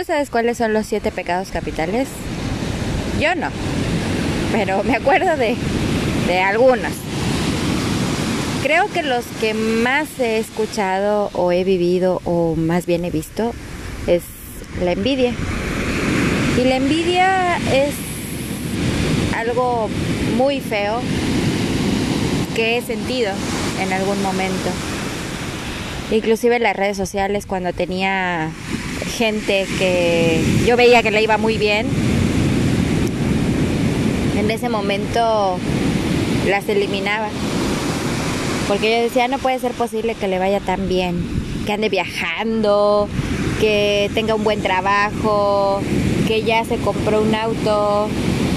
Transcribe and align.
¿Tú 0.00 0.06
sabes 0.06 0.30
cuáles 0.30 0.56
son 0.56 0.72
los 0.72 0.86
siete 0.86 1.12
pecados 1.12 1.50
capitales? 1.50 2.08
Yo 3.20 3.34
no, 3.34 3.48
pero 4.50 4.82
me 4.82 4.96
acuerdo 4.96 5.36
de, 5.36 5.56
de 6.26 6.38
algunos. 6.38 6.92
Creo 8.62 8.90
que 8.90 9.02
los 9.02 9.26
que 9.42 9.52
más 9.52 10.08
he 10.18 10.38
escuchado 10.38 11.28
o 11.34 11.52
he 11.52 11.64
vivido 11.64 12.22
o 12.24 12.56
más 12.56 12.86
bien 12.86 13.04
he 13.04 13.10
visto 13.10 13.52
es 14.06 14.22
la 14.82 14.92
envidia. 14.92 15.34
Y 16.56 16.64
la 16.64 16.76
envidia 16.76 17.58
es 17.70 17.92
algo 19.36 19.90
muy 20.38 20.60
feo 20.60 21.02
que 22.56 22.78
he 22.78 22.80
sentido 22.80 23.32
en 23.82 23.92
algún 23.92 24.22
momento. 24.22 24.70
Inclusive 26.10 26.56
en 26.56 26.62
las 26.62 26.74
redes 26.74 26.96
sociales 26.96 27.44
cuando 27.44 27.74
tenía 27.74 28.50
gente 29.06 29.66
que 29.78 30.42
yo 30.66 30.76
veía 30.76 31.02
que 31.02 31.10
le 31.10 31.22
iba 31.22 31.38
muy 31.38 31.58
bien, 31.58 31.86
en 34.38 34.50
ese 34.50 34.68
momento 34.68 35.58
las 36.48 36.68
eliminaba. 36.68 37.28
Porque 38.68 38.90
yo 38.90 39.02
decía, 39.02 39.28
no 39.28 39.38
puede 39.38 39.58
ser 39.58 39.72
posible 39.72 40.14
que 40.14 40.28
le 40.28 40.38
vaya 40.38 40.60
tan 40.60 40.88
bien, 40.88 41.24
que 41.66 41.72
ande 41.72 41.88
viajando, 41.88 43.08
que 43.60 44.10
tenga 44.14 44.34
un 44.34 44.44
buen 44.44 44.62
trabajo, 44.62 45.80
que 46.26 46.42
ya 46.42 46.64
se 46.64 46.76
compró 46.76 47.20
un 47.20 47.34
auto, 47.34 48.08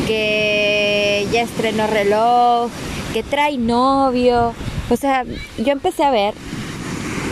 que 0.05 1.25
ya 1.31 1.41
estrenó 1.41 1.87
reloj, 1.87 2.69
que 3.13 3.23
trae 3.23 3.57
novio. 3.57 4.53
O 4.89 4.95
sea, 4.97 5.25
yo 5.57 5.71
empecé 5.71 6.03
a 6.03 6.11
ver 6.11 6.33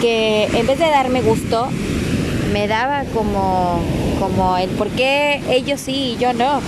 que 0.02 0.46
en 0.46 0.66
vez 0.66 0.80
de 0.80 0.90
darme 0.90 1.22
gusto, 1.22 1.68
me 2.52 2.68
daba 2.68 3.04
como, 3.14 3.80
como 4.20 4.58
el 4.58 4.70
por 4.72 4.90
qué 4.90 5.42
ellos 5.50 5.82
sí 5.82 6.16
y 6.16 6.18
yo 6.18 6.34
no. 6.34 6.62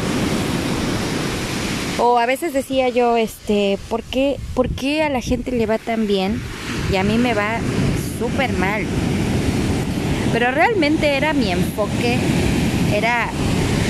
O 2.00 2.18
a 2.18 2.26
veces 2.26 2.54
decía 2.54 2.90
yo, 2.90 3.18
este, 3.18 3.78
¿por 3.90 4.02
qué, 4.04 4.38
¿por 4.56 4.70
qué 4.70 5.04
a 5.04 5.10
la 5.10 5.22
gente 5.22 5.52
le 5.52 5.66
va 5.66 5.78
tan 5.78 6.08
bien 6.08 6.42
y 6.92 6.96
a 6.96 7.04
mí 7.04 7.18
me 7.18 7.34
va 7.34 7.60
súper 8.20 8.54
mal? 8.54 8.86
Pero 10.32 10.52
realmente 10.52 11.16
era 11.16 11.34
mi 11.34 11.52
enfoque, 11.52 12.18
era 12.94 13.30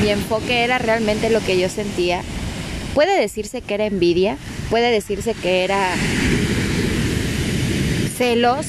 mi 0.04 0.10
enfoque 0.10 0.64
era 0.64 0.80
realmente 0.80 1.30
lo 1.30 1.40
que 1.40 1.58
yo 1.58 1.70
sentía. 1.70 2.22
Puede 2.94 3.20
decirse 3.20 3.62
que 3.62 3.76
era 3.76 3.86
envidia, 3.86 4.38
puede 4.70 4.92
decirse 4.92 5.34
que 5.34 5.64
era 5.64 5.96
celos, 8.18 8.66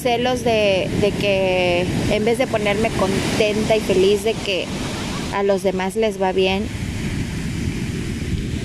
celos 0.00 0.44
de, 0.44 0.88
que 1.20 1.84
en 2.10 2.24
vez 2.24 2.38
de 2.38 2.46
ponerme 2.46 2.88
contenta 2.90 3.76
y 3.76 3.80
feliz 3.80 4.24
de 4.24 4.34
que 4.34 4.66
a 5.34 5.42
los 5.42 5.62
demás 5.62 5.96
les 5.96 6.20
va 6.20 6.32
bien, 6.32 6.66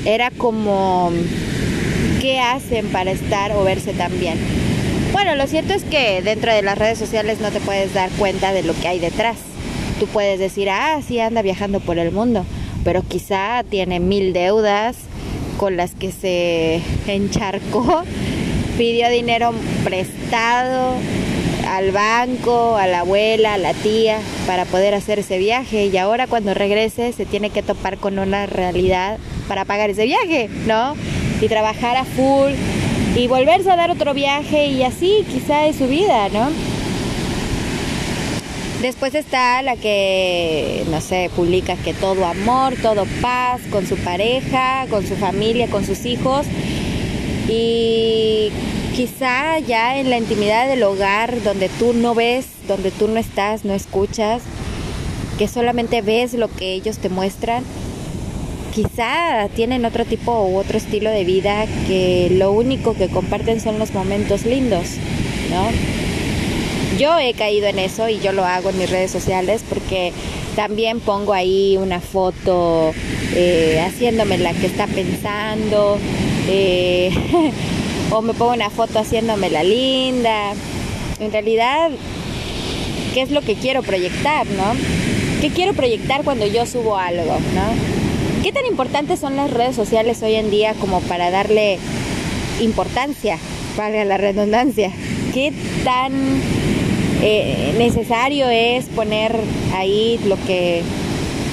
era 0.06 0.32
como, 0.32 1.12
¿qué 2.22 2.40
hacen 2.40 2.88
para 2.88 3.12
estar 3.12 3.52
o 3.52 3.64
verse 3.64 3.94
tan 3.94 4.18
bien? 4.20 4.38
Bueno, 5.12 5.36
lo 5.36 5.48
cierto 5.48 5.74
es 5.74 5.84
que 5.84 6.22
dentro 6.22 6.54
de 6.54 6.62
las 6.62 6.78
redes 6.78 6.98
sociales 6.98 7.40
no 7.40 7.52
te 7.52 7.60
puedes 7.60 7.94
dar 7.94 8.10
cuenta 8.12 8.54
de 8.54 8.64
lo 8.64 8.74
que 8.74 8.88
hay 8.88 9.00
detrás. 9.00 9.38
Tú 10.00 10.08
puedes 10.08 10.40
decir, 10.40 10.70
ah, 10.70 11.00
sí, 11.06 11.20
anda 11.20 11.42
viajando 11.42 11.80
por 11.80 11.98
el 11.98 12.12
mundo, 12.12 12.46
pero 12.84 13.02
quizá 13.02 13.64
tiene 13.70 14.00
mil 14.00 14.34
deudas 14.34 14.98
con 15.58 15.78
las 15.78 15.96
que 15.96 16.12
se 16.12 16.82
encharcó, 17.08 18.04
pidió 18.78 19.10
dinero 19.10 19.54
prestado 19.84 20.96
al 21.68 21.92
banco, 21.92 22.78
a 22.78 22.88
la 22.88 23.00
abuela, 23.00 23.54
a 23.54 23.58
la 23.58 23.74
tía, 23.74 24.20
para 24.48 24.66
poder 24.66 24.94
hacer 24.94 25.20
ese 25.20 25.38
viaje. 25.38 25.88
Y 25.88 25.98
ahora 25.98 26.28
cuando 26.28 26.54
regrese 26.54 27.12
se 27.14 27.26
tiene 27.26 27.50
que 27.50 27.64
topar 27.64 27.98
con 27.98 28.20
una 28.20 28.46
realidad 28.46 29.18
para 29.48 29.66
pagar 29.66 29.90
ese 29.90 30.06
viaje, 30.06 30.50
¿no? 30.66 30.96
Y 31.42 31.48
trabajar 31.48 31.98
a 31.98 32.06
full 32.06 32.54
y 33.16 33.28
volverse 33.28 33.72
a 33.72 33.76
dar 33.76 33.92
otro 33.92 34.14
viaje 34.14 34.68
y 34.68 34.84
así 34.84 35.26
quizá 35.32 35.66
es 35.66 35.78
su 35.78 35.88
vida, 35.88 36.30
¿no? 36.30 36.50
Después 38.82 39.16
está 39.16 39.62
la 39.62 39.78
que, 39.78 40.84
no 40.92 41.02
sé, 41.02 41.32
publica 41.36 41.76
que 41.76 41.94
todo 41.94 42.26
amor, 42.26 42.76
todo 42.82 43.06
paz 43.22 43.62
con 43.72 43.88
su 43.88 43.96
pareja, 43.96 44.86
con 44.90 45.08
su 45.08 45.16
familia, 45.16 45.68
con 45.68 45.86
sus 45.86 46.06
hijos. 46.06 46.46
Y 47.48 48.52
quizá 48.96 49.60
ya 49.60 50.00
en 50.00 50.10
la 50.10 50.18
intimidad 50.18 50.70
del 50.70 50.84
hogar, 50.84 51.44
donde 51.44 51.68
tú 51.68 51.92
no 51.94 52.16
ves, 52.16 52.48
donde 52.66 52.92
tú 52.92 53.10
no 53.10 53.20
estás, 53.20 53.66
no 53.66 53.74
escuchas, 53.74 54.42
que 55.38 55.50
solamente 55.50 56.02
ves 56.02 56.34
lo 56.34 56.48
que 56.48 56.74
ellos 56.74 57.00
te 57.00 57.10
muestran, 57.10 57.66
quizá 58.74 59.50
tienen 59.54 59.84
otro 59.84 60.06
tipo 60.06 60.46
u 60.46 60.58
otro 60.58 60.78
estilo 60.78 61.10
de 61.10 61.26
vida 61.26 61.66
que 61.88 62.30
lo 62.32 62.54
único 62.54 62.94
que 62.94 63.10
comparten 63.10 63.60
son 63.60 63.80
los 63.80 63.94
momentos 63.94 64.46
lindos, 64.46 64.88
¿no? 65.50 65.68
Yo 66.98 67.20
he 67.20 67.34
caído 67.34 67.68
en 67.68 67.80
eso 67.80 68.08
y 68.08 68.20
yo 68.20 68.32
lo 68.32 68.46
hago 68.46 68.70
en 68.70 68.78
mis 68.78 68.90
redes 68.90 69.12
sociales 69.12 69.62
porque 69.68 70.14
también 70.56 71.02
pongo 71.02 71.34
ahí 71.34 71.76
una 71.76 72.00
foto 72.00 72.94
eh, 73.34 73.84
haciéndome 73.86 74.38
la 74.38 74.54
que 74.54 74.68
está 74.68 74.88
pensando 74.88 75.98
eh, 76.48 77.12
o 78.12 78.22
me 78.22 78.34
pongo 78.34 78.54
una 78.54 78.70
foto 78.70 79.00
haciéndome 79.00 79.50
la 79.50 79.64
linda. 79.64 80.54
En 81.20 81.32
realidad, 81.32 81.92
¿qué 83.14 83.22
es 83.22 83.32
lo 83.32 83.42
que 83.42 83.56
quiero 83.56 83.84
proyectar, 83.84 84.46
no? 84.48 84.74
¿Qué 85.42 85.50
quiero 85.50 85.74
proyectar 85.74 86.24
cuando 86.24 86.46
yo 86.48 86.66
subo 86.66 86.98
algo, 86.98 87.38
no? 87.54 88.44
¿Qué 88.44 88.52
tan 88.52 88.66
importantes 88.66 89.20
son 89.20 89.36
las 89.36 89.52
redes 89.52 89.76
sociales 89.76 90.22
hoy 90.22 90.36
en 90.36 90.52
día 90.52 90.74
como 90.80 91.02
para 91.02 91.32
darle 91.32 91.80
importancia, 92.62 93.38
valga 93.78 94.06
la 94.06 94.18
redundancia? 94.18 94.92
¿Qué 95.34 95.52
tan 95.84 96.42
eh, 97.22 97.74
necesario 97.78 98.50
es 98.50 98.86
poner 98.86 99.36
ahí 99.74 100.20
lo 100.28 100.38
que, 100.46 100.84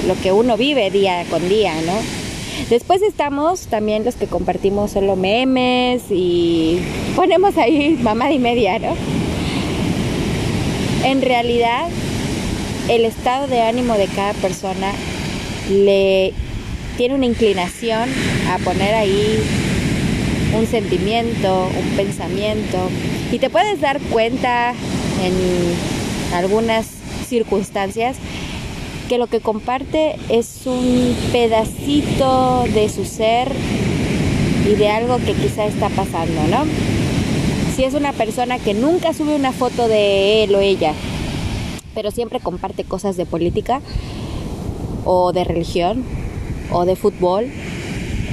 lo 0.07 0.19
que 0.21 0.31
uno 0.31 0.55
vive 0.55 0.91
día 0.91 1.25
con 1.29 1.47
día, 1.49 1.73
¿no? 1.81 2.22
Después 2.69 3.01
estamos 3.01 3.67
también 3.67 4.05
los 4.05 4.15
que 4.15 4.27
compartimos 4.27 4.91
solo 4.91 5.15
memes 5.15 6.03
y 6.09 6.79
ponemos 7.15 7.57
ahí 7.57 7.97
mamá 8.01 8.31
y 8.31 8.39
media, 8.39 8.79
¿no? 8.79 8.95
En 11.03 11.21
realidad, 11.21 11.87
el 12.89 13.05
estado 13.05 13.47
de 13.47 13.61
ánimo 13.61 13.95
de 13.95 14.07
cada 14.07 14.33
persona 14.33 14.91
le 15.69 16.33
tiene 16.97 17.15
una 17.15 17.25
inclinación 17.25 18.09
a 18.49 18.57
poner 18.59 18.93
ahí 18.93 19.39
un 20.55 20.67
sentimiento, 20.67 21.69
un 21.77 21.95
pensamiento. 21.97 22.89
Y 23.31 23.39
te 23.39 23.49
puedes 23.49 23.81
dar 23.81 23.99
cuenta 23.99 24.73
en 25.21 26.35
algunas 26.35 26.87
circunstancias 27.27 28.17
que 29.13 29.19
lo 29.19 29.27
que 29.27 29.41
comparte 29.41 30.15
es 30.27 30.61
un 30.65 31.15
pedacito 31.31 32.63
de 32.73 32.89
su 32.89 33.05
ser 33.05 33.47
y 34.67 34.73
de 34.73 34.89
algo 34.89 35.17
que 35.17 35.33
quizá 35.33 35.65
está 35.67 35.89
pasando, 35.89 36.41
¿no? 36.49 36.65
Si 37.75 37.83
es 37.83 37.93
una 37.93 38.11
persona 38.11 38.57
que 38.57 38.73
nunca 38.73 39.13
sube 39.13 39.35
una 39.35 39.51
foto 39.51 39.87
de 39.87 40.45
él 40.45 40.55
o 40.55 40.61
ella, 40.61 40.93
pero 41.93 42.09
siempre 42.09 42.39
comparte 42.39 42.85
cosas 42.85 43.15
de 43.15 43.27
política 43.27 43.81
o 45.05 45.31
de 45.31 45.43
religión 45.43 46.03
o 46.71 46.85
de 46.85 46.95
fútbol 46.95 47.51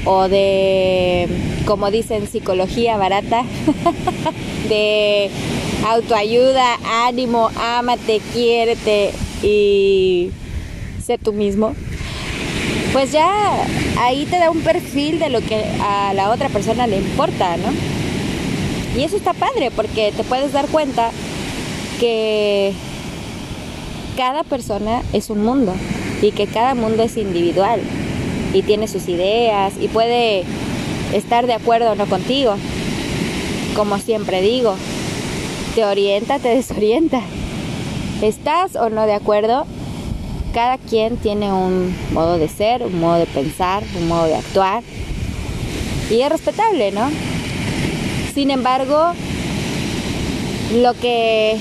o 0.07 0.31
de, 0.31 1.29
como 1.67 1.91
dicen, 1.91 2.27
psicología 2.27 2.97
barata, 2.97 3.45
de 4.71 5.29
autoayuda, 5.87 6.79
ánimo, 7.07 7.51
ámate, 7.55 8.23
quiérete 8.33 9.11
y 9.43 10.31
sé 11.11 11.19
tú 11.19 11.33
mismo, 11.33 11.75
pues 12.93 13.11
ya 13.11 13.29
ahí 13.99 14.27
te 14.27 14.39
da 14.39 14.49
un 14.49 14.61
perfil 14.61 15.19
de 15.19 15.29
lo 15.29 15.41
que 15.41 15.65
a 15.83 16.15
la 16.15 16.31
otra 16.31 16.49
persona 16.49 16.87
le 16.87 16.99
importa, 16.99 17.57
¿no? 17.57 17.73
Y 18.97 19.03
eso 19.03 19.17
está 19.17 19.33
padre 19.33 19.73
porque 19.75 20.13
te 20.17 20.23
puedes 20.23 20.53
dar 20.53 20.69
cuenta 20.69 21.11
que 21.99 22.73
cada 24.17 24.45
persona 24.45 25.03
es 25.13 25.31
un 25.31 25.43
mundo 25.43 25.75
y 26.23 26.31
que 26.31 26.47
cada 26.47 26.77
mundo 26.77 27.03
es 27.03 27.17
individual 27.17 27.81
y 28.55 28.63
tiene 28.63 28.87
sus 28.87 29.09
ideas 29.09 29.73
y 29.81 29.89
puede 29.89 30.45
estar 31.13 31.49
de 31.49 31.55
acuerdo 31.55 31.91
o 31.91 31.95
no 31.97 32.07
contigo. 32.07 32.55
Como 33.75 33.99
siempre 33.99 34.43
digo, 34.43 34.77
te 35.75 35.85
orienta, 35.85 36.39
te 36.39 36.51
desorienta. 36.51 37.21
¿Estás 38.23 38.77
o 38.77 38.91
no 38.91 39.07
de 39.07 39.15
acuerdo? 39.15 39.67
Cada 40.53 40.79
quien 40.79 41.17
tiene 41.17 41.53
un 41.53 41.95
modo 42.13 42.39
de 42.39 42.49
ser, 42.49 42.83
un 42.83 42.99
modo 42.99 43.17
de 43.17 43.27
pensar, 43.27 43.85
un 43.97 44.09
modo 44.09 44.27
de 44.27 44.35
actuar. 44.35 44.83
Y 46.11 46.23
es 46.23 46.29
respetable, 46.29 46.91
¿no? 46.91 47.09
Sin 48.35 48.51
embargo, 48.51 49.13
lo 50.75 50.95
que 50.95 51.57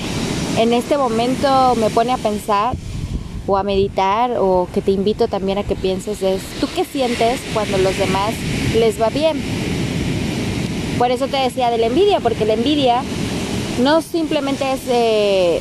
en 0.58 0.72
este 0.72 0.98
momento 0.98 1.74
me 1.76 1.90
pone 1.90 2.12
a 2.12 2.16
pensar 2.16 2.74
o 3.46 3.56
a 3.56 3.62
meditar 3.62 4.32
o 4.38 4.68
que 4.74 4.82
te 4.82 4.90
invito 4.90 5.28
también 5.28 5.58
a 5.58 5.64
que 5.64 5.76
pienses 5.76 6.22
es, 6.22 6.42
¿tú 6.60 6.68
qué 6.74 6.84
sientes 6.84 7.40
cuando 7.54 7.78
los 7.78 7.96
demás 7.96 8.34
les 8.74 9.00
va 9.00 9.08
bien? 9.08 9.40
Por 10.98 11.10
eso 11.10 11.28
te 11.28 11.36
decía 11.36 11.70
de 11.70 11.78
la 11.78 11.86
envidia, 11.86 12.20
porque 12.20 12.44
la 12.44 12.54
envidia 12.54 13.02
no 13.82 14.02
simplemente 14.02 14.70
es 14.72 14.80
eh, 14.88 15.60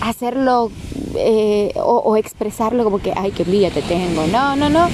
hacerlo 0.00 0.70
eh, 1.18 1.72
o, 1.76 2.16
expresarlo 2.16 2.84
como 2.84 2.98
que, 2.98 3.12
ay, 3.16 3.30
qué 3.32 3.42
envidia 3.42 3.70
te 3.70 3.82
tengo. 3.82 4.26
No, 4.26 4.56
no, 4.56 4.68
no. 4.68 4.88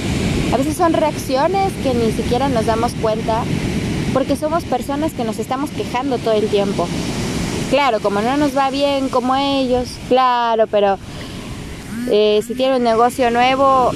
A 0.53 0.57
veces 0.57 0.75
son 0.75 0.93
reacciones 0.93 1.71
que 1.83 1.93
ni 1.93 2.11
siquiera 2.11 2.49
nos 2.49 2.65
damos 2.65 2.93
cuenta 3.01 3.43
porque 4.13 4.35
somos 4.35 4.63
personas 4.63 5.13
que 5.13 5.23
nos 5.23 5.39
estamos 5.39 5.71
quejando 5.71 6.17
todo 6.17 6.33
el 6.33 6.47
tiempo. 6.47 6.87
Claro, 7.69 7.99
como 7.99 8.21
no 8.21 8.37
nos 8.37 8.55
va 8.55 8.69
bien 8.69 9.09
como 9.09 9.35
ellos, 9.35 9.89
claro, 10.07 10.67
pero 10.67 10.99
eh, 12.11 12.43
si 12.45 12.53
tiene 12.53 12.77
un 12.77 12.83
negocio 12.83 13.31
nuevo, 13.31 13.91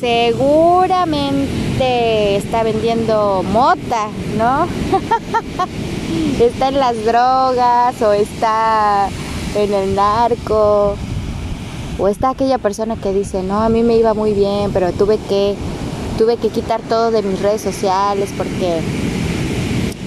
seguramente 0.00 1.46
está 2.36 2.62
vendiendo 2.64 3.44
mota, 3.44 4.08
¿no? 4.36 4.66
está 6.44 6.68
en 6.68 6.78
las 6.78 7.04
drogas 7.04 8.00
o 8.02 8.12
está 8.12 9.08
en 9.54 9.72
el 9.72 9.94
narco. 9.94 10.96
O 12.00 12.08
está 12.08 12.30
aquella 12.30 12.56
persona 12.56 12.96
que 12.96 13.12
dice, 13.12 13.42
no, 13.42 13.60
a 13.60 13.68
mí 13.68 13.82
me 13.82 13.94
iba 13.94 14.14
muy 14.14 14.32
bien, 14.32 14.70
pero 14.72 14.90
tuve 14.90 15.18
que, 15.28 15.54
tuve 16.16 16.38
que 16.38 16.48
quitar 16.48 16.80
todo 16.80 17.10
de 17.10 17.20
mis 17.20 17.42
redes 17.42 17.60
sociales 17.60 18.30
porque 18.38 18.80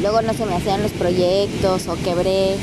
luego 0.02 0.24
no 0.24 0.34
se 0.34 0.48
me 0.48 0.56
hacían 0.56 0.82
los 0.82 0.92
proyectos 0.92 1.88
o 1.88 1.96
quebré. 2.04 2.56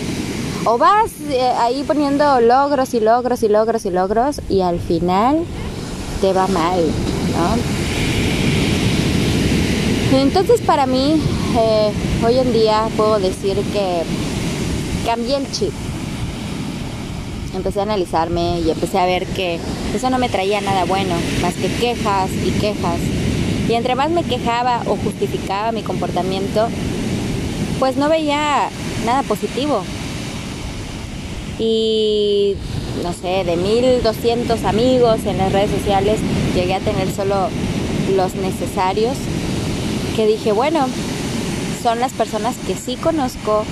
O 0.64 0.78
vas 0.78 1.12
eh, 1.28 1.42
ahí 1.60 1.84
poniendo 1.84 2.40
logros 2.40 2.92
y 2.92 2.98
logros 2.98 3.44
y 3.44 3.48
logros 3.48 3.86
y 3.86 3.90
logros 3.90 4.40
y 4.48 4.62
al 4.62 4.80
final 4.80 5.44
te 6.20 6.32
va 6.32 6.48
mal, 6.48 6.80
¿no? 10.10 10.18
Entonces 10.18 10.60
para 10.62 10.86
mí, 10.86 11.22
eh, 11.56 11.92
hoy 12.26 12.36
en 12.36 12.52
día 12.52 12.88
puedo 12.96 13.20
decir 13.20 13.54
que 13.72 14.02
cambié 15.06 15.36
el 15.36 15.48
chip. 15.52 15.72
Empecé 17.54 17.80
a 17.80 17.82
analizarme 17.82 18.60
y 18.60 18.70
empecé 18.70 18.98
a 18.98 19.06
ver 19.06 19.26
que 19.26 19.58
eso 19.94 20.10
no 20.10 20.18
me 20.18 20.28
traía 20.28 20.60
nada 20.60 20.84
bueno, 20.84 21.14
más 21.42 21.54
que 21.54 21.68
quejas 21.68 22.30
y 22.44 22.50
quejas. 22.60 22.98
Y 23.68 23.74
entre 23.74 23.94
más 23.94 24.10
me 24.10 24.24
quejaba 24.24 24.82
o 24.86 24.96
justificaba 24.96 25.72
mi 25.72 25.82
comportamiento, 25.82 26.68
pues 27.78 27.96
no 27.96 28.08
veía 28.08 28.68
nada 29.04 29.22
positivo 29.22 29.82
y 31.60 32.56
no 33.02 33.12
sé, 33.12 33.44
de 33.44 33.56
1200 33.56 34.64
amigos 34.64 35.20
en 35.26 35.38
las 35.38 35.52
redes 35.52 35.70
sociales, 35.70 36.18
llegué 36.54 36.74
a 36.74 36.80
tener 36.80 37.10
solo 37.12 37.48
los 38.16 38.34
necesarios, 38.34 39.16
que 40.16 40.26
dije, 40.26 40.52
bueno, 40.52 40.86
son 41.82 42.00
las 42.00 42.12
personas 42.12 42.56
que 42.66 42.74
sí 42.74 42.96
conozco 42.96 43.64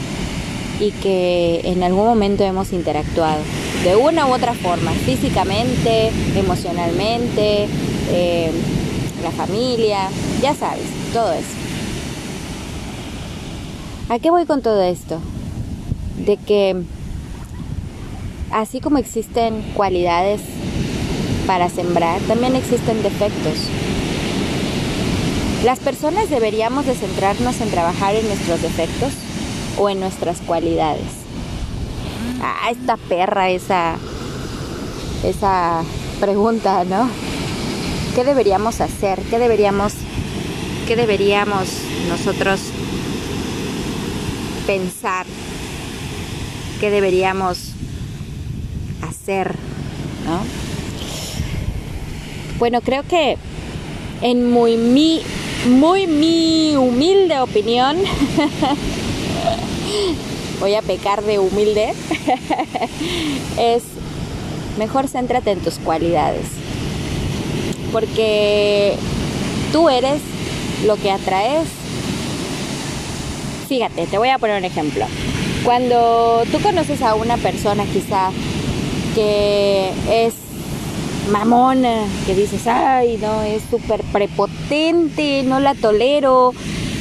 y 0.81 0.93
que 0.93 1.63
en 1.65 1.83
algún 1.83 2.05
momento 2.05 2.45
hemos 2.45 2.73
interactuado, 2.73 3.41
de 3.85 3.97
una 3.97 4.27
u 4.27 4.33
otra 4.33 4.55
forma, 4.55 4.91
físicamente, 4.93 6.11
emocionalmente, 6.37 7.69
eh, 8.11 8.51
la 9.23 9.31
familia, 9.31 10.09
ya 10.43 10.55
sabes, 10.55 10.87
todo 11.13 11.33
eso. 11.33 11.49
¿A 14.09 14.19
qué 14.19 14.31
voy 14.31 14.47
con 14.47 14.63
todo 14.63 14.83
esto? 14.83 15.21
De 16.25 16.37
que 16.37 16.77
así 18.51 18.81
como 18.81 18.99
existen 18.99 19.63
cualidades 19.75 20.41
para 21.47 21.69
sembrar, 21.69 22.21
también 22.23 22.57
existen 22.57 23.03
defectos. 23.03 23.55
Las 25.65 25.79
personas 25.81 26.31
deberíamos 26.31 26.87
de 26.87 26.95
centrarnos 26.95 27.61
en 27.61 27.71
trabajar 27.71 28.15
en 28.15 28.27
nuestros 28.27 28.63
defectos 28.63 29.13
o 29.77 29.89
en 29.91 30.01
nuestras 30.01 30.39
cualidades. 30.41 31.28
Ah, 32.40 32.70
esta 32.70 32.96
perra, 32.96 33.50
esa, 33.50 33.96
esa 35.25 35.82
pregunta, 36.20 36.85
¿no? 36.85 37.08
¿Qué 38.14 38.25
deberíamos 38.25 38.81
hacer? 38.81 39.20
¿Qué 39.31 39.38
deberíamos, 39.38 39.94
qué 40.87 40.96
deberíamos 40.96 41.69
nosotros 42.08 42.61
pensar? 44.67 45.26
¿Qué 46.81 46.90
deberíamos 46.90 47.75
¿no? 50.25 50.40
Bueno, 52.58 52.81
creo 52.81 53.02
que 53.05 53.37
en 54.23 54.50
muy 54.50 54.76
mi, 54.76 55.23
muy 55.69 56.06
mi 56.06 56.76
humilde 56.76 57.38
opinión, 57.40 57.99
voy 60.61 60.75
a 60.75 60.83
pecar 60.83 61.23
de 61.23 61.39
humilde, 61.39 61.95
es 63.59 63.83
mejor 64.79 65.09
céntrate 65.09 65.51
en 65.51 65.61
tus 65.61 65.79
cualidades. 65.79 66.47
Porque 67.93 68.97
tú 69.73 69.89
eres 69.89 70.21
lo 70.87 70.97
que 70.97 71.11
atraes. 71.11 71.67
Fíjate, 73.69 74.07
te 74.07 74.19
voy 74.19 74.29
a 74.29 74.39
poner 74.39 74.59
un 74.59 74.65
ejemplo. 74.65 75.07
Cuando 75.65 76.45
tú 76.51 76.61
conoces 76.61 77.03
a 77.03 77.15
una 77.15 77.37
persona 77.37 77.85
quizá 77.85 78.31
que 79.15 79.91
es 80.11 80.35
mamona, 81.31 82.07
que 82.27 82.35
dices, 82.35 82.67
ay, 82.67 83.19
no, 83.21 83.43
es 83.43 83.63
súper 83.71 84.03
prepotente, 84.05 85.43
no 85.43 85.61
la 85.61 85.75
tolero. 85.75 86.53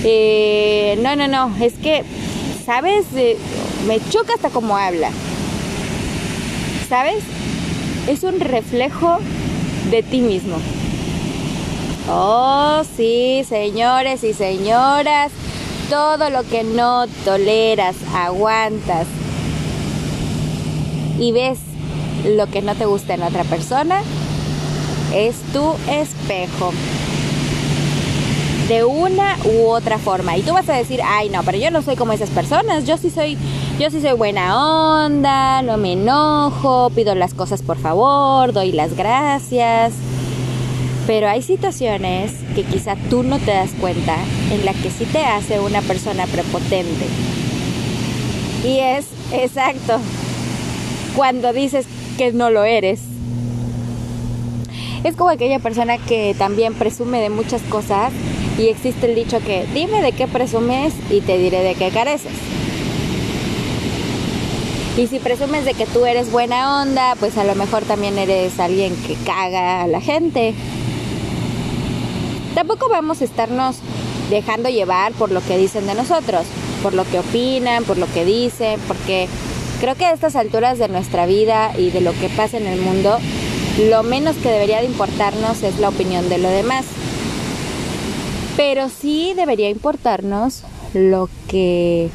Eh, 0.03 0.97
no, 1.01 1.15
no, 1.15 1.27
no, 1.27 1.55
es 1.61 1.73
que, 1.73 2.03
¿sabes? 2.67 3.05
Me 3.87 3.97
choca 4.09 4.33
hasta 4.33 4.49
cómo 4.49 4.75
habla. 4.75 5.09
¿Sabes? 6.89 7.23
Es 8.09 8.23
un 8.23 8.41
reflejo 8.41 9.19
de 9.89 10.03
ti 10.03 10.19
mismo. 10.19 10.57
Oh, 12.09 12.81
sí, 12.97 13.45
señores 13.47 14.23
y 14.25 14.33
señoras, 14.33 15.31
todo 15.89 16.29
lo 16.29 16.43
que 16.43 16.65
no 16.65 17.07
toleras, 17.23 17.95
aguantas 18.13 19.07
y 21.19 21.31
ves 21.31 21.59
lo 22.25 22.47
que 22.47 22.61
no 22.61 22.75
te 22.75 22.85
gusta 22.85 23.13
en 23.13 23.23
otra 23.23 23.45
persona 23.45 24.01
es 25.13 25.37
tu 25.53 25.73
espejo. 25.89 26.73
De 28.67 28.83
una 28.83 29.37
u 29.45 29.67
otra 29.67 29.97
forma. 29.97 30.35
Y 30.37 30.41
tú 30.41 30.53
vas 30.53 30.67
a 30.69 30.73
decir, 30.73 30.99
ay 31.03 31.29
no, 31.29 31.43
pero 31.43 31.57
yo 31.57 31.71
no 31.71 31.81
soy 31.81 31.95
como 31.95 32.13
esas 32.13 32.29
personas. 32.29 32.85
Yo 32.85 32.97
sí 32.97 33.09
soy, 33.09 33.37
yo 33.79 33.89
sí 33.89 34.01
soy 34.01 34.13
buena 34.13 35.03
onda, 35.03 35.61
no 35.61 35.77
me 35.77 35.93
enojo, 35.93 36.89
pido 36.89 37.15
las 37.15 37.33
cosas 37.33 37.61
por 37.61 37.77
favor, 37.77 38.51
doy 38.51 38.71
las 38.71 38.95
gracias. 38.95 39.93
Pero 41.05 41.29
hay 41.29 41.41
situaciones 41.41 42.33
que 42.55 42.63
quizá 42.63 42.95
tú 43.09 43.23
no 43.23 43.39
te 43.39 43.51
das 43.51 43.69
cuenta 43.79 44.17
en 44.51 44.65
la 44.65 44.73
que 44.73 44.91
sí 44.91 45.05
te 45.05 45.23
hace 45.23 45.59
una 45.59 45.81
persona 45.81 46.25
prepotente. 46.25 47.05
Y 48.65 48.79
es 48.79 49.05
exacto. 49.31 49.99
Cuando 51.15 51.53
dices, 51.53 51.87
que 52.17 52.33
no 52.33 52.49
lo 52.49 52.63
eres. 52.63 52.99
Es 55.03 55.15
como 55.15 55.29
aquella 55.29 55.59
persona 55.59 55.97
que 55.99 56.35
también 56.37 56.73
presume 56.73 57.21
de 57.21 57.29
muchas 57.29 57.61
cosas 57.61 58.11
y 58.57 58.67
existe 58.67 59.07
el 59.07 59.15
dicho 59.15 59.39
que 59.39 59.65
dime 59.73 60.01
de 60.01 60.11
qué 60.11 60.27
presumes 60.27 60.93
y 61.09 61.21
te 61.21 61.37
diré 61.37 61.61
de 61.63 61.75
qué 61.75 61.89
careces. 61.89 62.31
Y 64.97 65.07
si 65.07 65.19
presumes 65.19 65.63
de 65.63 65.73
que 65.73 65.85
tú 65.85 66.05
eres 66.05 66.31
buena 66.31 66.81
onda, 66.81 67.15
pues 67.19 67.37
a 67.37 67.43
lo 67.43 67.53
mejor 67.53 67.83
también 67.83 68.17
eres 68.17 68.59
alguien 68.59 68.95
que 69.05 69.15
caga 69.25 69.83
a 69.83 69.87
la 69.87 70.01
gente. 70.01 70.55
Tampoco 72.55 72.89
vamos 72.89 73.21
a 73.21 73.25
estarnos 73.25 73.77
dejando 74.31 74.69
llevar 74.69 75.13
por 75.13 75.31
lo 75.31 75.41
que 75.41 75.57
dicen 75.57 75.85
de 75.85 75.93
nosotros, 75.93 76.47
por 76.81 76.95
lo 76.95 77.05
que 77.05 77.19
opinan, 77.19 77.83
por 77.83 77.97
lo 77.99 78.11
que 78.11 78.25
dicen, 78.25 78.79
porque 78.87 79.27
Creo 79.79 79.93
que 79.93 80.05
a 80.05 80.13
estas 80.13 80.35
alturas 80.35 80.79
de 80.79 80.87
nuestra 80.87 81.27
vida 81.27 81.71
y 81.77 81.91
de 81.91 82.01
lo 82.01 82.11
que 82.13 82.29
pasa 82.29 82.57
en 82.57 82.65
el 82.65 82.81
mundo, 82.81 83.19
lo 83.87 84.01
menos 84.01 84.35
que 84.37 84.49
debería 84.49 84.79
de 84.79 84.87
importarnos 84.87 85.61
es 85.61 85.77
la 85.77 85.89
opinión 85.89 86.29
de 86.29 86.39
lo 86.39 86.49
demás. 86.49 86.85
Pero 88.57 88.89
sí 88.89 89.33
debería 89.35 89.69
importarnos 89.69 90.63
lo 90.93 91.29
que 91.47 92.09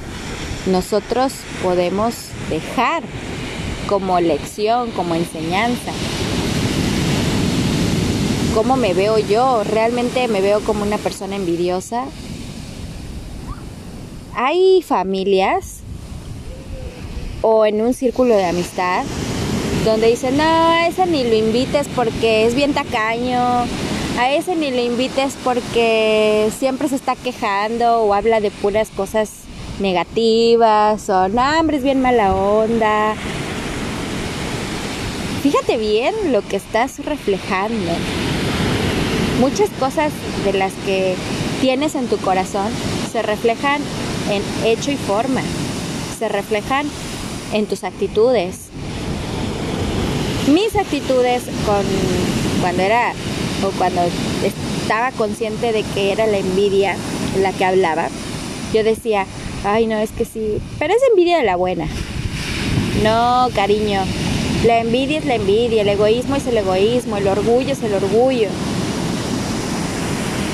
nosotros 0.67 1.33
podemos 1.63 2.15
dejar 2.51 3.05
como 3.89 4.21
lección, 4.21 4.91
como 4.91 5.15
enseñanza. 5.15 5.93
¿Cómo 8.55 8.77
me 8.77 8.93
veo 8.93 9.19
yo? 9.19 9.63
¿Realmente 9.65 10.27
me 10.29 10.41
veo 10.41 10.61
como 10.61 10.83
una 10.83 10.99
persona 10.99 11.37
envidiosa? 11.37 12.05
Hay 14.35 14.83
familias 14.83 15.79
o 17.41 17.67
en 17.67 17.81
un 17.81 17.95
círculo 17.95 18.35
de 18.37 18.47
amistad 18.47 19.05
donde 19.85 20.09
dicen, 20.09 20.37
no, 20.37 20.43
a 20.43 20.87
ese 20.87 21.07
ni 21.07 21.25
lo 21.25 21.35
invites 21.35 21.89
porque 21.95 22.47
es 22.47 22.55
bien 22.55 22.73
tacaño, 22.73 23.65
a 24.19 24.33
ese 24.33 24.54
ni 24.57 24.71
lo 24.71 24.81
invites 24.81 25.35
porque 25.42 26.50
siempre 26.59 26.88
se 26.88 26.97
está 26.97 27.16
quejando 27.16 28.02
o 28.02 28.14
habla 28.14 28.40
de 28.40 28.50
puras 28.50 28.90
cosas 28.90 29.31
negativas 29.81 31.09
o 31.09 31.28
no, 31.28 31.42
hombre, 31.59 31.78
es 31.78 31.83
bien 31.83 32.00
mala 32.00 32.35
onda. 32.35 33.14
Fíjate 35.42 35.76
bien 35.76 36.14
lo 36.31 36.42
que 36.42 36.57
estás 36.57 37.04
reflejando. 37.04 37.92
Muchas 39.40 39.71
cosas 39.71 40.12
de 40.45 40.52
las 40.52 40.73
que 40.87 41.14
tienes 41.61 41.95
en 41.95 42.07
tu 42.07 42.16
corazón 42.19 42.71
se 43.11 43.23
reflejan 43.23 43.81
en 44.31 44.42
hecho 44.64 44.92
y 44.92 44.97
forma, 44.97 45.40
se 46.19 46.28
reflejan 46.28 46.87
en 47.52 47.66
tus 47.66 47.83
actitudes. 47.83 48.69
Mis 50.47 50.76
actitudes 50.76 51.42
con 51.66 51.85
cuando 52.61 52.83
era 52.83 53.12
o 53.64 53.71
cuando 53.78 54.02
estaba 54.42 55.12
consciente 55.12 55.73
de 55.73 55.83
que 55.83 56.12
era 56.12 56.26
la 56.26 56.38
envidia 56.38 56.97
la 57.40 57.52
que 57.52 57.64
hablaba, 57.64 58.09
yo 58.73 58.85
decía, 58.85 59.26
ay 59.64 59.87
no, 59.87 59.99
es 59.99 60.11
que 60.11 60.25
sí, 60.25 60.59
pero 60.78 60.95
es 60.95 61.00
envidia 61.11 61.38
de 61.38 61.45
la 61.45 61.57
buena. 61.57 61.87
No, 63.02 63.49
cariño, 63.54 64.02
la 64.64 64.81
envidia 64.81 65.19
es 65.19 65.25
la 65.25 65.35
envidia, 65.35 65.83
el 65.83 65.88
egoísmo 65.88 66.37
es 66.37 66.47
el 66.47 66.57
egoísmo, 66.57 67.16
el 67.16 67.26
orgullo 67.26 67.73
es 67.73 67.83
el 67.83 67.95
orgullo. 67.95 68.49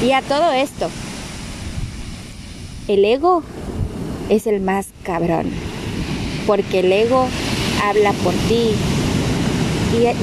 Y 0.02 0.12
a 0.12 0.22
todo 0.22 0.52
esto, 0.52 0.88
el 2.86 3.04
ego 3.04 3.42
es 4.28 4.46
el 4.46 4.60
más 4.60 4.86
cabrón, 5.02 5.50
porque 6.46 6.80
el 6.80 6.92
ego 6.92 7.26
habla 7.84 8.12
por 8.12 8.32
ti 8.48 8.70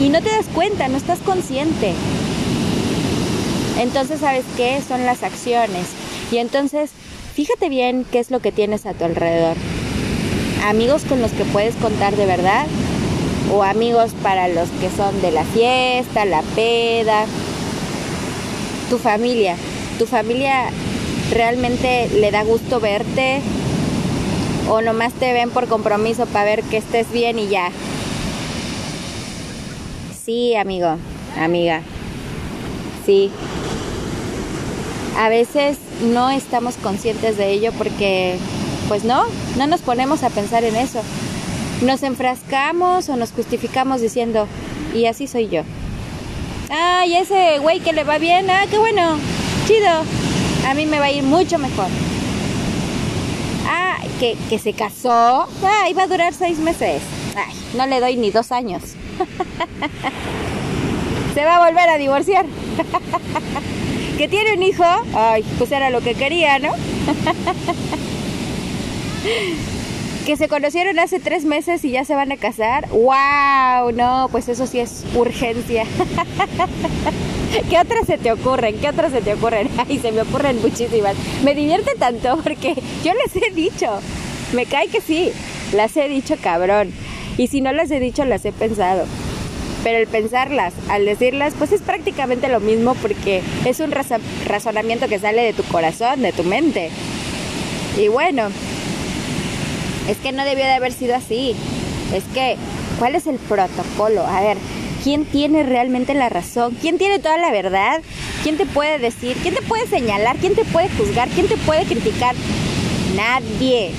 y, 0.01 0.09
no 0.09 0.21
te 0.21 0.29
das 0.29 0.45
cuenta, 0.53 0.87
no 0.87 0.97
estás 0.97 1.19
consciente. 1.19 1.93
Entonces, 3.77 4.21
¿sabes 4.21 4.45
qué? 4.55 4.81
Son 4.87 5.05
las 5.05 5.23
acciones. 5.23 5.87
Y 6.31 6.37
entonces, 6.37 6.91
fíjate 7.33 7.69
bien 7.69 8.05
qué 8.11 8.19
es 8.19 8.31
lo 8.31 8.39
que 8.39 8.51
tienes 8.51 8.85
a 8.85 8.93
tu 8.93 9.05
alrededor. 9.05 9.57
Amigos 10.65 11.03
con 11.03 11.21
los 11.21 11.31
que 11.31 11.45
puedes 11.45 11.75
contar 11.75 12.15
de 12.15 12.25
verdad 12.25 12.65
o 13.53 13.63
amigos 13.63 14.11
para 14.23 14.47
los 14.47 14.69
que 14.69 14.89
son 14.89 15.21
de 15.21 15.31
la 15.31 15.43
fiesta, 15.43 16.25
la 16.25 16.41
peda, 16.55 17.25
tu 18.89 18.97
familia. 18.97 19.55
Tu 19.99 20.05
familia 20.05 20.69
realmente 21.31 22.09
le 22.09 22.31
da 22.31 22.43
gusto 22.43 22.79
verte 22.79 23.41
o 24.69 24.81
nomás 24.81 25.13
te 25.13 25.33
ven 25.33 25.51
por 25.51 25.67
compromiso 25.67 26.25
para 26.25 26.45
ver 26.45 26.63
que 26.63 26.77
estés 26.77 27.11
bien 27.11 27.37
y 27.39 27.47
ya. 27.47 27.71
Sí, 30.25 30.55
amigo, 30.55 30.97
amiga. 31.39 31.81
Sí. 33.05 33.31
A 35.17 35.29
veces 35.29 35.77
no 36.01 36.29
estamos 36.29 36.75
conscientes 36.75 37.37
de 37.37 37.51
ello 37.51 37.71
porque, 37.77 38.37
pues 38.89 39.05
no, 39.05 39.23
no 39.57 39.67
nos 39.67 39.81
ponemos 39.81 40.23
a 40.23 40.29
pensar 40.29 40.65
en 40.65 40.75
eso. 40.75 41.01
Nos 41.81 42.03
enfrascamos 42.03 43.07
o 43.09 43.15
nos 43.15 43.31
justificamos 43.31 44.01
diciendo, 44.01 44.47
y 44.93 45.05
así 45.05 45.27
soy 45.27 45.47
yo. 45.47 45.61
Ah, 46.69 47.05
y 47.05 47.15
ese 47.15 47.59
güey 47.59 47.79
que 47.79 47.93
le 47.93 48.03
va 48.03 48.17
bien, 48.17 48.49
ah, 48.49 48.65
qué 48.69 48.77
bueno, 48.77 49.17
chido. 49.67 50.03
A 50.67 50.73
mí 50.73 50.85
me 50.85 50.99
va 50.99 51.05
a 51.05 51.11
ir 51.11 51.23
mucho 51.23 51.57
mejor. 51.59 51.87
Ah, 53.67 53.99
que, 54.19 54.35
que 54.49 54.59
se 54.59 54.73
casó, 54.73 55.47
ah, 55.63 55.89
iba 55.89 56.03
a 56.03 56.07
durar 56.07 56.33
seis 56.33 56.59
meses. 56.59 57.01
Ay, 57.35 57.53
no 57.77 57.85
le 57.85 58.01
doy 58.01 58.17
ni 58.17 58.31
dos 58.31 58.51
años. 58.51 58.83
se 61.33 61.45
va 61.45 61.55
a 61.55 61.65
volver 61.65 61.89
a 61.89 61.97
divorciar. 61.97 62.45
que 64.17 64.27
tiene 64.27 64.53
un 64.53 64.63
hijo, 64.63 64.83
ay, 65.13 65.43
pues 65.57 65.71
era 65.71 65.89
lo 65.89 66.01
que 66.01 66.13
quería, 66.15 66.59
¿no? 66.59 66.71
que 70.25 70.37
se 70.37 70.47
conocieron 70.47 70.97
hace 70.97 71.19
tres 71.19 71.45
meses 71.45 71.85
y 71.85 71.91
ya 71.91 72.03
se 72.03 72.15
van 72.15 72.31
a 72.31 72.37
casar. 72.37 72.89
¡Wow! 72.89 73.91
No, 73.91 74.27
pues 74.31 74.49
eso 74.49 74.65
sí 74.65 74.79
es 74.79 75.05
urgencia. 75.13 75.85
¿Qué 77.69 77.79
otras 77.79 78.07
se 78.07 78.17
te 78.17 78.31
ocurren? 78.31 78.77
¿Qué 78.79 78.89
otras 78.89 79.11
se 79.11 79.21
te 79.21 79.33
ocurren? 79.33 79.69
Ay, 79.87 79.99
se 79.99 80.11
me 80.11 80.21
ocurren 80.21 80.59
muchísimas. 80.61 81.15
Me 81.43 81.53
divierte 81.53 81.91
tanto 81.97 82.39
porque 82.43 82.73
yo 83.03 83.13
les 83.13 83.35
he 83.35 83.51
dicho. 83.51 83.99
Me 84.53 84.65
cae 84.65 84.87
que 84.87 84.99
sí. 84.99 85.31
Las 85.73 85.95
he 85.95 86.09
dicho 86.09 86.35
cabrón. 86.41 86.91
Y 87.37 87.47
si 87.47 87.61
no 87.61 87.71
las 87.71 87.91
he 87.91 87.99
dicho, 87.99 88.25
las 88.25 88.45
he 88.45 88.51
pensado. 88.51 89.05
Pero 89.85 89.99
el 89.99 90.07
pensarlas, 90.07 90.73
al 90.89 91.05
decirlas, 91.05 91.53
pues 91.59 91.71
es 91.71 91.81
prácticamente 91.81 92.47
lo 92.47 92.59
mismo 92.59 92.95
porque 92.95 93.43
es 93.65 93.79
un 93.79 93.93
razonamiento 94.47 95.07
que 95.07 95.19
sale 95.19 95.43
de 95.43 95.53
tu 95.53 95.61
corazón, 95.65 96.23
de 96.23 96.33
tu 96.33 96.43
mente. 96.43 96.89
Y 97.95 98.07
bueno, 98.07 98.47
es 100.09 100.17
que 100.17 100.31
no 100.31 100.43
debió 100.43 100.65
de 100.65 100.73
haber 100.73 100.91
sido 100.91 101.15
así. 101.15 101.55
Es 102.15 102.23
que, 102.33 102.57
¿cuál 102.97 103.13
es 103.13 103.27
el 103.27 103.35
protocolo? 103.35 104.25
A 104.25 104.41
ver, 104.41 104.57
¿quién 105.03 105.23
tiene 105.23 105.61
realmente 105.61 106.15
la 106.15 106.29
razón? 106.29 106.75
¿Quién 106.81 106.97
tiene 106.97 107.19
toda 107.19 107.37
la 107.37 107.51
verdad? 107.51 108.01
¿Quién 108.41 108.57
te 108.57 108.65
puede 108.65 108.97
decir? 108.97 109.37
¿Quién 109.43 109.53
te 109.53 109.61
puede 109.61 109.85
señalar? 109.85 110.37
¿Quién 110.37 110.55
te 110.55 110.65
puede 110.65 110.89
juzgar? 110.97 111.29
¿Quién 111.29 111.47
te 111.47 111.57
puede 111.57 111.85
criticar? 111.85 112.33
Nadie. 113.15 113.91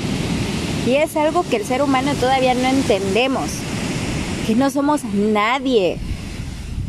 Y 0.84 0.96
es 0.96 1.16
algo 1.16 1.44
que 1.48 1.58
el 1.58 1.64
ser 1.64 1.80
humano 1.80 2.12
todavía 2.14 2.54
no 2.54 2.66
entendemos. 2.66 3.50
Que 4.46 4.54
no 4.54 4.70
somos 4.70 5.02
nadie. 5.04 5.98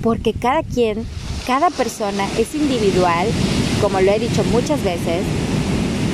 Porque 0.02 0.34
cada 0.34 0.64
quien, 0.64 1.06
cada 1.46 1.70
persona 1.70 2.26
es 2.38 2.54
individual, 2.54 3.28
como 3.82 4.00
lo 4.00 4.12
he 4.12 4.20
dicho 4.20 4.44
muchas 4.46 4.84
veces, 4.84 5.24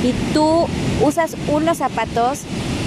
y 0.02 0.12
tú 0.32 0.66
usas 1.02 1.36
unos 1.48 1.78
zapatos 1.78 2.40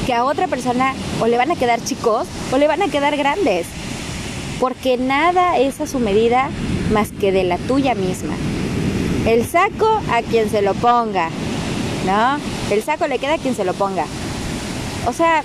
que 0.05 0.13
a 0.13 0.23
otra 0.23 0.47
persona 0.47 0.93
o 1.19 1.27
le 1.27 1.37
van 1.37 1.51
a 1.51 1.55
quedar 1.55 1.83
chicos 1.83 2.27
o 2.51 2.57
le 2.57 2.67
van 2.67 2.81
a 2.81 2.87
quedar 2.87 3.17
grandes. 3.17 3.67
Porque 4.59 4.97
nada 4.97 5.57
es 5.57 5.81
a 5.81 5.87
su 5.87 5.99
medida 5.99 6.49
más 6.91 7.11
que 7.11 7.31
de 7.31 7.43
la 7.43 7.57
tuya 7.57 7.93
misma. 7.93 8.33
El 9.25 9.45
saco 9.45 10.01
a 10.11 10.21
quien 10.21 10.49
se 10.49 10.61
lo 10.61 10.73
ponga, 10.75 11.29
¿no? 12.05 12.39
El 12.73 12.81
saco 12.83 13.07
le 13.07 13.19
queda 13.19 13.35
a 13.35 13.37
quien 13.37 13.55
se 13.55 13.65
lo 13.65 13.73
ponga. 13.73 14.05
O 15.05 15.13
sea, 15.13 15.43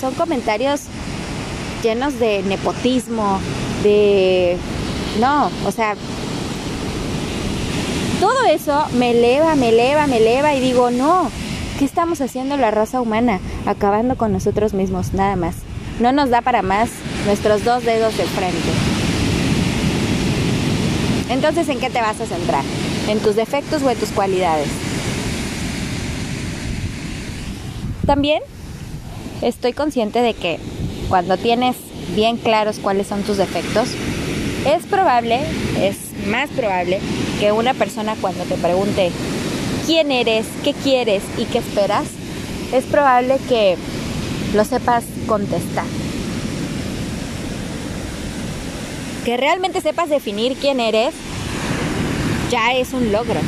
son 0.00 0.14
comentarios 0.14 0.82
llenos 1.82 2.18
de 2.18 2.42
nepotismo, 2.42 3.40
de... 3.82 4.56
No, 5.20 5.50
o 5.66 5.72
sea, 5.72 5.94
todo 8.20 8.44
eso 8.44 8.84
me 8.94 9.12
eleva, 9.12 9.54
me 9.54 9.70
eleva, 9.70 10.06
me 10.06 10.18
eleva 10.18 10.54
y 10.54 10.60
digo, 10.60 10.90
no, 10.90 11.30
¿Qué 11.78 11.84
estamos 11.84 12.20
haciendo 12.20 12.56
la 12.56 12.72
raza 12.72 13.00
humana? 13.00 13.38
Acabando 13.64 14.16
con 14.16 14.32
nosotros 14.32 14.74
mismos, 14.74 15.14
nada 15.14 15.36
más. 15.36 15.54
No 16.00 16.10
nos 16.10 16.28
da 16.28 16.42
para 16.42 16.60
más 16.60 16.90
nuestros 17.24 17.64
dos 17.64 17.84
dedos 17.84 18.16
de 18.16 18.24
frente. 18.24 18.58
Entonces, 21.30 21.68
¿en 21.68 21.78
qué 21.78 21.88
te 21.88 22.00
vas 22.00 22.20
a 22.20 22.26
centrar? 22.26 22.64
¿En 23.06 23.20
tus 23.20 23.36
defectos 23.36 23.80
o 23.84 23.90
en 23.90 23.96
tus 23.96 24.08
cualidades? 24.08 24.66
También 28.06 28.42
estoy 29.40 29.72
consciente 29.72 30.20
de 30.20 30.34
que 30.34 30.58
cuando 31.08 31.36
tienes 31.36 31.76
bien 32.14 32.36
claros 32.36 32.78
cuáles 32.78 33.06
son 33.06 33.22
tus 33.22 33.36
defectos, 33.36 33.88
es 34.66 34.84
probable, 34.86 35.40
es 35.80 35.96
más 36.26 36.50
probable 36.50 37.00
que 37.40 37.52
una 37.52 37.74
persona 37.74 38.16
cuando 38.20 38.44
te 38.44 38.56
pregunte 38.56 39.10
quién 39.86 40.10
eres, 40.12 40.46
qué 40.62 40.74
quieres 40.74 41.22
y 41.38 41.44
qué 41.44 41.58
esperas, 41.58 42.04
es 42.72 42.84
probable 42.84 43.38
que 43.48 43.76
lo 44.54 44.64
sepas 44.64 45.04
contestar. 45.26 45.84
Que 49.24 49.36
realmente 49.36 49.80
sepas 49.80 50.08
definir 50.08 50.56
quién 50.56 50.80
eres, 50.80 51.14
ya 52.50 52.74
es 52.74 52.92
un 52.92 53.12
logro. 53.12 53.40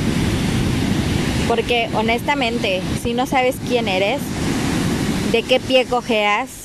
Porque 1.49 1.89
honestamente, 1.95 2.81
si 3.03 3.13
no 3.13 3.27
sabes 3.27 3.57
quién 3.67 3.89
eres, 3.89 4.21
de 5.33 5.43
qué 5.43 5.59
pie 5.59 5.85
cojeas, 5.87 6.60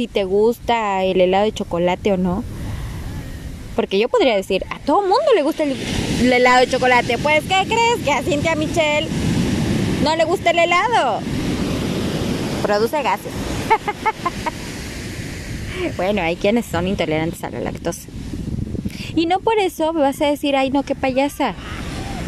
si 0.00 0.08
te 0.08 0.24
gusta 0.24 1.04
el 1.04 1.20
helado 1.20 1.44
de 1.44 1.52
chocolate 1.52 2.12
o 2.12 2.16
no, 2.16 2.42
porque 3.76 3.98
yo 3.98 4.08
podría 4.08 4.34
decir, 4.34 4.64
a 4.70 4.78
todo 4.78 5.02
mundo 5.02 5.26
le 5.34 5.42
gusta 5.42 5.64
el, 5.64 5.76
helado 6.32 6.60
de 6.60 6.70
chocolate. 6.70 7.18
Pues, 7.18 7.42
¿qué 7.42 7.66
crees? 7.66 7.98
Que 8.02 8.10
a 8.10 8.22
Cintia 8.22 8.54
Michelle 8.54 9.06
no 10.02 10.16
le 10.16 10.24
gusta 10.24 10.52
el 10.52 10.60
helado. 10.60 11.20
Produce 12.62 13.02
gases. 13.02 13.30
bueno, 15.98 16.22
hay 16.22 16.36
quienes 16.36 16.64
son 16.64 16.88
intolerantes 16.88 17.44
a 17.44 17.50
la 17.50 17.60
lactosa. 17.60 18.08
Y 19.14 19.26
no 19.26 19.40
por 19.40 19.58
eso 19.58 19.92
me 19.92 20.00
vas 20.00 20.18
a 20.22 20.30
decir, 20.30 20.56
ay, 20.56 20.70
no, 20.70 20.82
qué 20.82 20.94
payasa. 20.94 21.54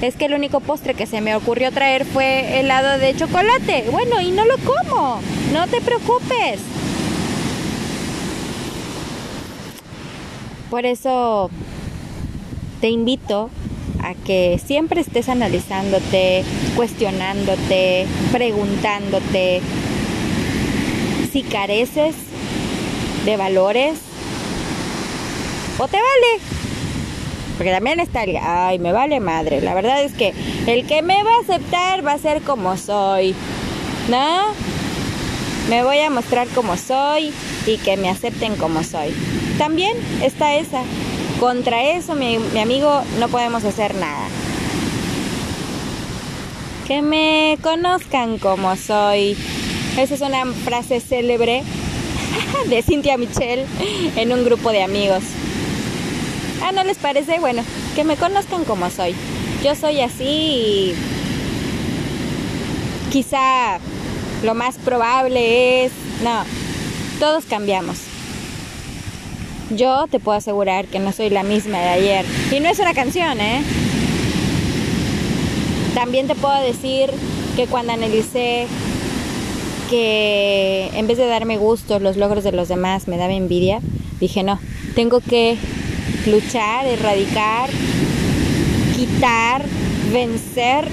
Es 0.02 0.14
que 0.16 0.26
el 0.26 0.34
único 0.34 0.60
postre 0.60 0.92
que 0.92 1.06
se 1.06 1.22
me 1.22 1.34
ocurrió 1.36 1.72
traer 1.72 2.04
fue 2.04 2.60
helado 2.60 2.98
de 2.98 3.16
chocolate. 3.16 3.86
Bueno, 3.90 4.20
y 4.20 4.30
no 4.30 4.44
lo 4.44 4.58
como. 4.58 5.22
No 5.54 5.66
te 5.68 5.80
preocupes. 5.80 6.60
Por 10.72 10.86
eso 10.86 11.50
te 12.80 12.88
invito 12.88 13.50
a 14.02 14.14
que 14.14 14.58
siempre 14.64 15.02
estés 15.02 15.28
analizándote, 15.28 16.44
cuestionándote, 16.74 18.06
preguntándote 18.32 19.60
si 21.30 21.42
careces 21.42 22.14
de 23.26 23.36
valores 23.36 23.98
o 25.76 25.86
te 25.88 25.98
vale. 25.98 26.42
Porque 27.58 27.70
también 27.70 28.00
está 28.00 28.24
ay, 28.40 28.78
me 28.78 28.92
vale 28.92 29.20
madre. 29.20 29.60
La 29.60 29.74
verdad 29.74 30.02
es 30.02 30.14
que 30.14 30.32
el 30.66 30.86
que 30.86 31.02
me 31.02 31.22
va 31.22 31.36
a 31.36 31.40
aceptar 31.42 32.06
va 32.06 32.12
a 32.12 32.18
ser 32.18 32.40
como 32.40 32.78
soy. 32.78 33.34
¿No? 34.08 34.54
Me 35.68 35.84
voy 35.84 35.98
a 35.98 36.08
mostrar 36.08 36.48
como 36.48 36.78
soy 36.78 37.30
y 37.66 37.76
que 37.76 37.98
me 37.98 38.08
acepten 38.08 38.56
como 38.56 38.82
soy. 38.82 39.14
También 39.62 39.96
está 40.24 40.56
esa. 40.56 40.82
Contra 41.38 41.92
eso, 41.92 42.16
mi, 42.16 42.36
mi 42.36 42.58
amigo, 42.58 43.00
no 43.20 43.28
podemos 43.28 43.62
hacer 43.64 43.94
nada. 43.94 44.26
Que 46.88 47.00
me 47.00 47.56
conozcan 47.62 48.38
como 48.38 48.74
soy. 48.74 49.36
Esa 49.96 50.14
es 50.16 50.20
una 50.20 50.46
frase 50.46 50.98
célebre 50.98 51.62
de 52.70 52.82
Cynthia 52.82 53.16
Michelle 53.16 53.64
en 54.16 54.32
un 54.32 54.44
grupo 54.44 54.72
de 54.72 54.82
amigos. 54.82 55.22
Ah, 56.60 56.72
¿no 56.72 56.82
les 56.82 56.96
parece? 56.96 57.38
Bueno, 57.38 57.62
que 57.94 58.02
me 58.02 58.16
conozcan 58.16 58.64
como 58.64 58.90
soy. 58.90 59.14
Yo 59.62 59.76
soy 59.76 60.00
así 60.00 60.24
y 60.24 60.94
quizá 63.12 63.78
lo 64.42 64.54
más 64.56 64.74
probable 64.78 65.84
es... 65.84 65.92
No, 66.24 66.42
todos 67.20 67.44
cambiamos. 67.44 68.11
Yo 69.76 70.06
te 70.10 70.20
puedo 70.20 70.36
asegurar 70.36 70.86
que 70.86 70.98
no 70.98 71.12
soy 71.12 71.30
la 71.30 71.42
misma 71.42 71.78
de 71.78 71.88
ayer. 71.88 72.26
Y 72.50 72.60
no 72.60 72.68
es 72.68 72.78
una 72.78 72.94
canción, 72.94 73.40
¿eh? 73.40 73.62
También 75.94 76.26
te 76.26 76.34
puedo 76.34 76.60
decir 76.60 77.10
que 77.56 77.66
cuando 77.66 77.92
analicé 77.92 78.66
que 79.90 80.90
en 80.94 81.06
vez 81.06 81.18
de 81.18 81.26
darme 81.26 81.58
gusto 81.58 81.98
los 81.98 82.16
logros 82.16 82.44
de 82.44 82.52
los 82.52 82.68
demás 82.68 83.08
me 83.08 83.18
daba 83.18 83.34
envidia, 83.34 83.80
dije 84.20 84.42
no, 84.42 84.58
tengo 84.94 85.20
que 85.20 85.58
luchar, 86.26 86.86
erradicar, 86.86 87.68
quitar, 88.96 89.64
vencer 90.12 90.88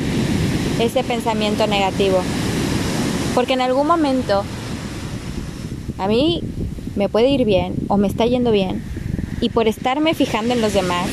ese 0.79 1.03
pensamiento 1.03 1.65
negativo. 1.67 2.21
Porque 3.35 3.53
en 3.53 3.61
algún 3.61 3.87
momento 3.87 4.43
a 5.97 6.07
mí 6.07 6.41
me 6.99 7.07
puede 7.07 7.29
ir 7.29 7.45
bien 7.45 7.75
o 7.87 7.95
me 7.95 8.07
está 8.09 8.25
yendo 8.25 8.51
bien 8.51 8.83
y 9.39 9.47
por 9.47 9.69
estarme 9.69 10.13
fijando 10.13 10.53
en 10.53 10.59
los 10.59 10.73
demás, 10.73 11.07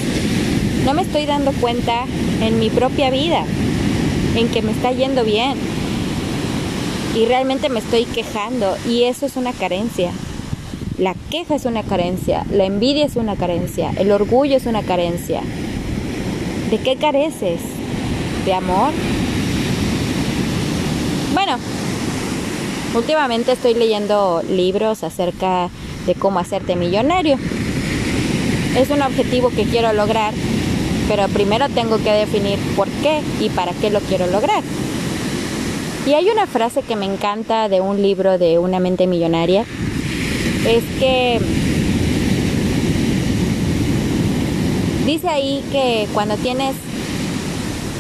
no 0.85 0.95
me 0.95 1.03
estoy 1.03 1.27
dando 1.27 1.53
cuenta 1.53 2.07
en 2.43 2.59
mi 2.59 2.71
propia 2.71 3.09
vida, 3.09 3.45
en 4.35 4.49
que 4.49 4.63
me 4.63 4.73
está 4.73 4.91
yendo 4.91 5.23
bien. 5.23 5.55
Y 7.15 7.25
realmente 7.27 7.69
me 7.69 7.79
estoy 7.79 8.05
quejando 8.05 8.77
y 8.89 9.05
eso 9.05 9.27
es 9.27 9.37
una 9.37 9.53
carencia. 9.53 10.11
La 10.99 11.15
queja 11.31 11.55
es 11.55 11.67
una 11.67 11.85
carencia, 11.85 12.45
la 12.51 12.65
envidia 12.65 13.07
es 13.07 13.15
una 13.15 13.37
carencia, 13.37 13.93
el 13.97 14.11
orgullo 14.11 14.57
es 14.57 14.67
una 14.67 14.83
carencia. 14.83 15.41
¿De 16.69 16.79
qué 16.79 16.97
careces? 16.97 17.61
¿De 18.45 18.53
amor? 18.53 18.91
Bueno, 21.33 21.59
últimamente 22.97 23.53
estoy 23.53 23.75
leyendo 23.75 24.43
libros 24.49 25.05
acerca 25.05 25.69
de 26.07 26.15
cómo 26.15 26.39
hacerte 26.39 26.77
millonario. 26.77 27.39
Es 28.77 28.91
un 28.91 29.03
objetivo 29.03 29.51
que 29.51 29.65
quiero 29.65 29.93
lograr, 29.93 30.35
pero 31.09 31.29
primero 31.29 31.69
tengo 31.69 31.99
que 31.99 32.11
definir 32.11 32.59
por 32.75 32.89
qué 32.89 33.21
y 33.41 33.51
para 33.51 33.73
qué 33.73 33.91
lo 33.91 34.01
quiero 34.01 34.27
lograr. 34.27 34.63
Y 36.07 36.15
hay 36.15 36.31
una 36.31 36.47
frase 36.47 36.83
que 36.83 36.97
me 36.97 37.07
encanta 37.07 37.69
de 37.69 37.81
un 37.81 38.01
libro 38.01 38.39
de 38.39 38.59
una 38.59 38.81
mente 38.81 39.07
millonaria 39.07 39.65
es 40.67 40.85
que 40.99 41.41
dice 45.05 45.29
ahí 45.29 45.65
que 45.71 46.09
cuando 46.13 46.37
tienes 46.37 46.75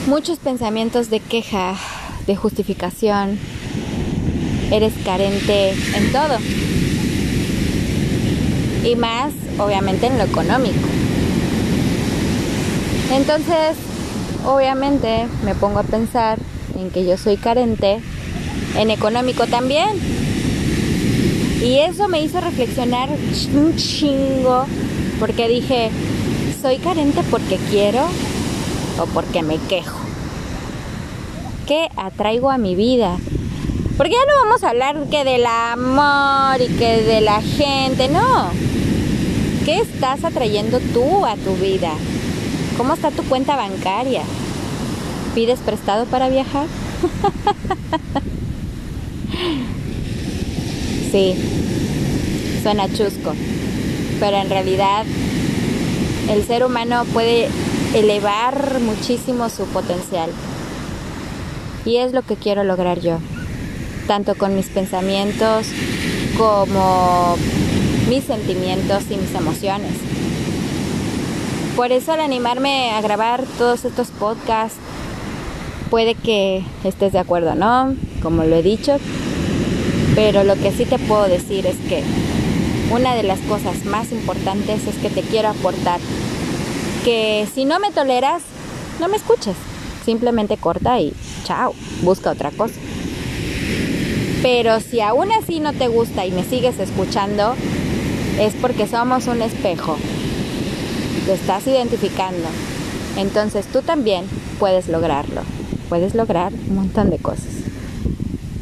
muchos 0.08 0.38
pensamientos 0.38 1.10
de 1.10 1.20
queja, 1.20 1.76
de 2.26 2.34
justificación, 2.34 3.38
eres 4.70 4.92
carente 5.04 5.70
en 5.70 6.12
todo. 6.12 6.38
Y 8.84 8.96
más, 8.96 9.32
obviamente, 9.58 10.06
en 10.06 10.18
lo 10.18 10.24
económico. 10.24 10.88
Entonces, 13.12 13.76
obviamente, 14.44 15.26
me 15.44 15.54
pongo 15.54 15.78
a 15.78 15.84
pensar 15.84 16.38
en 16.78 16.90
que 16.90 17.04
yo 17.04 17.16
soy 17.16 17.36
carente 17.36 18.00
en 18.76 18.90
económico 18.90 19.46
también 19.46 19.88
y 21.62 21.78
eso 21.78 22.06
me 22.06 22.20
hizo 22.20 22.40
reflexionar 22.40 23.08
un 23.54 23.74
chingo, 23.76 24.66
porque 25.18 25.48
dije, 25.48 25.90
¿soy 26.60 26.76
carente 26.76 27.22
porque 27.30 27.58
quiero 27.70 28.06
o 29.00 29.06
porque 29.06 29.42
me 29.42 29.58
quejo? 29.68 29.98
¿Qué 31.66 31.88
atraigo 31.96 32.50
a 32.50 32.58
mi 32.58 32.76
vida? 32.76 33.16
Porque 33.96 34.12
ya 34.12 34.26
no 34.26 34.44
vamos 34.44 34.62
a 34.62 34.70
hablar 34.70 34.96
que 35.10 35.24
del 35.24 35.46
amor 35.46 36.60
y 36.60 36.68
que 36.76 37.02
de 37.02 37.20
la 37.22 37.40
gente, 37.40 38.08
no. 38.08 38.50
¿Qué 39.64 39.78
estás 39.78 40.22
atrayendo 40.24 40.80
tú 40.92 41.24
a 41.24 41.36
tu 41.36 41.54
vida? 41.56 41.92
¿Cómo 42.76 42.94
está 42.94 43.10
tu 43.10 43.22
cuenta 43.24 43.56
bancaria? 43.56 44.22
¿Pides 45.34 45.60
prestado 45.60 46.04
para 46.06 46.28
viajar? 46.28 46.66
Sí, 51.10 51.34
suena 52.62 52.88
chusco, 52.88 53.32
pero 54.18 54.36
en 54.36 54.50
realidad 54.50 55.04
el 56.28 56.44
ser 56.44 56.64
humano 56.64 57.04
puede 57.12 57.48
elevar 57.94 58.80
muchísimo 58.80 59.48
su 59.48 59.64
potencial. 59.66 60.30
Y 61.84 61.98
es 61.98 62.12
lo 62.12 62.22
que 62.22 62.34
quiero 62.34 62.64
lograr 62.64 63.00
yo, 63.00 63.18
tanto 64.06 64.34
con 64.34 64.54
mis 64.54 64.66
pensamientos 64.66 65.66
como 66.38 67.36
mis 68.08 68.24
sentimientos 68.24 69.04
y 69.10 69.16
mis 69.16 69.34
emociones. 69.34 69.92
Por 71.76 71.92
eso 71.92 72.12
al 72.12 72.20
animarme 72.20 72.92
a 72.92 73.00
grabar 73.00 73.44
todos 73.58 73.84
estos 73.84 74.08
podcasts, 74.08 74.78
puede 75.90 76.14
que 76.14 76.64
estés 76.84 77.12
de 77.12 77.18
acuerdo, 77.18 77.54
¿no? 77.54 77.94
Como 78.22 78.44
lo 78.44 78.56
he 78.56 78.62
dicho, 78.62 78.96
pero 80.14 80.44
lo 80.44 80.54
que 80.56 80.72
sí 80.72 80.84
te 80.84 80.98
puedo 80.98 81.28
decir 81.28 81.66
es 81.66 81.76
que 81.88 82.02
una 82.90 83.14
de 83.14 83.22
las 83.22 83.40
cosas 83.40 83.84
más 83.84 84.12
importantes 84.12 84.86
es 84.86 84.94
que 84.96 85.10
te 85.10 85.22
quiero 85.22 85.48
aportar 85.48 86.00
que 87.04 87.46
si 87.54 87.64
no 87.64 87.78
me 87.78 87.90
toleras, 87.90 88.42
no 89.00 89.08
me 89.08 89.16
escuches. 89.16 89.56
Simplemente 90.04 90.56
corta 90.56 90.98
y 91.00 91.12
chao, 91.44 91.74
busca 92.02 92.30
otra 92.30 92.50
cosa. 92.52 92.74
Pero 94.46 94.78
si 94.78 95.00
aún 95.00 95.32
así 95.32 95.58
no 95.58 95.72
te 95.72 95.88
gusta 95.88 96.24
y 96.24 96.30
me 96.30 96.44
sigues 96.44 96.78
escuchando, 96.78 97.56
es 98.38 98.54
porque 98.54 98.86
somos 98.86 99.26
un 99.26 99.42
espejo. 99.42 99.96
Te 101.26 101.32
estás 101.32 101.66
identificando. 101.66 102.46
Entonces 103.16 103.66
tú 103.66 103.82
también 103.82 104.24
puedes 104.60 104.86
lograrlo. 104.86 105.40
Puedes 105.88 106.14
lograr 106.14 106.52
un 106.52 106.76
montón 106.76 107.10
de 107.10 107.18
cosas. 107.18 107.48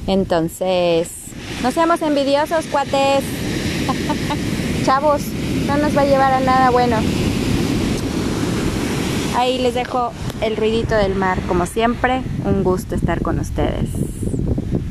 Entonces, 0.07 1.11
no 1.63 1.71
seamos 1.71 2.01
envidiosos, 2.01 2.65
cuates. 2.69 3.23
Chavos, 4.87 5.21
no 5.67 5.77
nos 5.77 5.95
va 5.95 6.01
a 6.01 6.07
llevar 6.07 6.33
a 6.33 6.41
nada 6.41 6.71
bueno. 6.71 6.97
Ahí 9.37 9.59
les 9.59 9.75
dejo 9.75 10.13
el 10.41 10.57
ruidito 10.57 10.95
del 10.95 11.15
mar. 11.15 11.41
Como 11.47 11.67
siempre, 11.67 12.23
un 12.47 12.65
gusto 12.65 12.95
estar 12.95 13.21
con 13.21 13.39
ustedes. 13.39 13.91